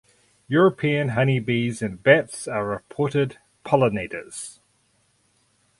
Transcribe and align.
European 0.47 1.09
honey 1.09 1.39
bees 1.39 1.83
and 1.83 2.01
bats 2.01 2.47
are 2.47 2.65
reported 2.65 3.37
pollinators. 3.63 4.57